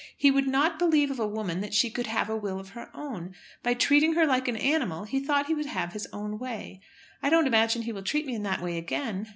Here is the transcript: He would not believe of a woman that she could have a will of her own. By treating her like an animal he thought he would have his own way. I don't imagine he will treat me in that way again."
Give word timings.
He 0.17 0.31
would 0.31 0.47
not 0.47 0.79
believe 0.79 1.11
of 1.11 1.19
a 1.19 1.27
woman 1.27 1.61
that 1.61 1.75
she 1.75 1.91
could 1.91 2.07
have 2.07 2.27
a 2.27 2.35
will 2.35 2.59
of 2.59 2.69
her 2.69 2.89
own. 2.91 3.35
By 3.61 3.75
treating 3.75 4.13
her 4.15 4.25
like 4.25 4.47
an 4.47 4.57
animal 4.57 5.03
he 5.03 5.19
thought 5.19 5.45
he 5.45 5.53
would 5.53 5.67
have 5.67 5.93
his 5.93 6.07
own 6.11 6.39
way. 6.39 6.81
I 7.21 7.29
don't 7.29 7.45
imagine 7.45 7.83
he 7.83 7.93
will 7.93 8.01
treat 8.01 8.25
me 8.25 8.33
in 8.33 8.41
that 8.41 8.63
way 8.63 8.79
again." 8.79 9.27